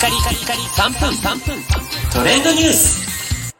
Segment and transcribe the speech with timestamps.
[0.00, 1.62] カリカリカリ3分3分
[2.10, 3.54] トレンドニュース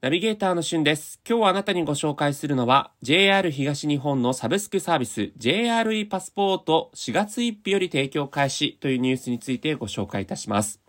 [0.00, 1.20] ナビゲーターのしゅんです。
[1.28, 10.80] 今日あなたにご紹介するのは JR 東日本のサブスクサービス JRE パスポート4月1日より提供開始というニュースについてご紹介いたします。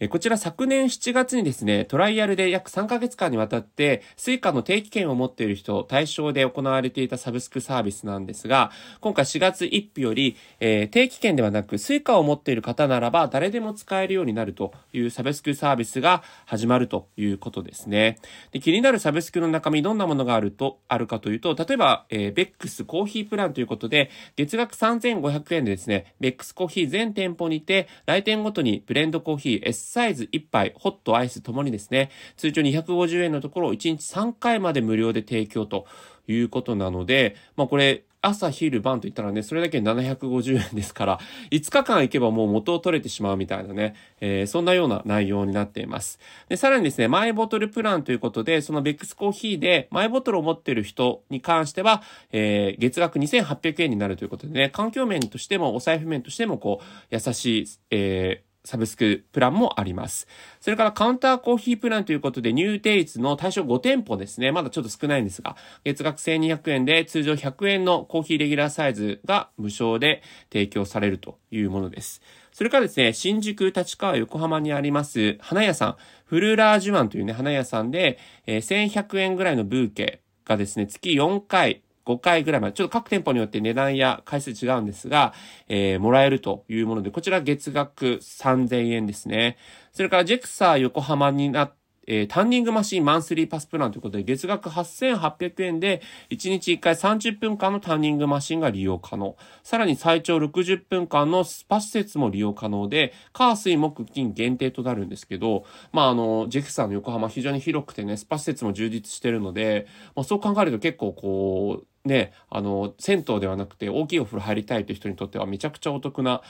[0.00, 8.70] えこちら昨年7月にですね、トライアルで約3ヶ月間にわたって、スイカの定期券を持っている人対象で行われていたサブスクサービスなんですが、
[9.00, 18.18] 今回4月1日より、えー定期券ではなく、スイカを持っている方ならば誰でも使えるようになるというサブスクサービスが始まるということですね。
[18.52, 35.86] で気になるサブスクの中身どんなものがあると、あるかというと、例えば、えーベックスコーヒープランということで、月額3500円でですね、ベックスコーヒー全店舗にて、来店ごとにブレンドコーヒーSサイズ1杯、ホットアイスともにですね、通常250円のところを1日3回まで無料で提供と
[36.26, 41.18] いうことなので、まあこれ、朝、昼、晩と言ったらね、それだけ750円ですから、
[41.50, 46.18] 5日間行けばもう元を取れてしまうみたいなね、えーそんなような内容になっています。
[46.50, 52.02] で、さらにですね、マイボトルプランということで、そのベックスコーヒーでマイボトルを持っている人に関しては、
[52.32, 60.28] えー月額2800円になるということでね、環境面としてもお財布面としてもこう、優しい、えーサブスクプランもあります。
[60.60, 64.52] それからカウンターコーヒープランということで、ニューデイツの対象5店舗ですね。
[64.52, 72.20] まだちょっと少ないんですが、月額1200円で通常100円のコーヒーレギュラーサイズが無償で提供されるというものです。
[72.52, 75.96] それからですね、新宿、立川、横浜にあります花屋さん、
[76.26, 85.34] フルラージュマンというね、花屋さんで、え1100円ぐらいのブーケがですね、月4回、5回ぐらいまで、ちょっと各店舗によって値段や回数違うんですが、
[85.68, 89.58] えーもらえるというもので、こちら月額3000円ですね。
[89.92, 91.78] それからジェクサー横浜になって
[92.10, 96.00] えータンニングマシンマンスリーパスプランということで、月額8800円で、
[96.30, 99.36] 1日1回30分間のタンニングマシンが利用可能。
[99.62, 109.86] さらに最長60分間のスパ施設も利用可能で、火水木金限定となるんですけど、まあ、あの、ジェクサーの横浜非常に広くてね、スパ施設も充実してるので、
[110.16, 116.40] まあ、そう考えると結構こう、ね、あの、銭湯ではなくて大きいお風呂入りたいという人にとってはめちゃくちゃお得な、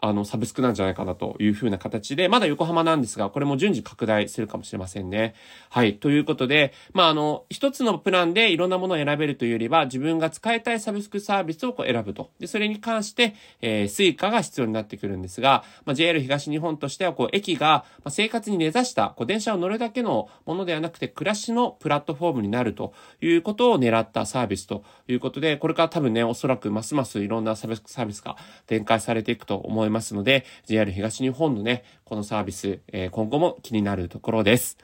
[0.00, 5.34] あの、サブスクなんじゃないかなというふうな形で、まだ横浜なんですが、これも順次拡大するかもしれませんね。
[5.70, 5.96] はい。
[5.96, 12.30] ということで、まあ、あの、一つのプランでいろんなものを選べるというよりは、自分が使いたいサブスクサービスをこう選ぶと。
[12.38, 22.92] で、それに関して、えー、スイカが必要になってくるんですが、まあ、JR 東日本としては、こう、駅が、生活に根ざした、こう、電車を乗るだけのものではなくて、暮らしのプラットフォームになると
[23.22, 28.36] いうことを狙ったサービスということで、これから多分ね、おそらくますますいろんなサブスクサービスが
[28.66, 34.76] 展開されていくと思います思いますので、JR 東日本のね、このサービス、えー今後も気になるところです。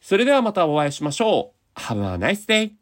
[0.00, 1.80] それではまたお会いしましょう。
[1.80, 2.81] Have a nice day!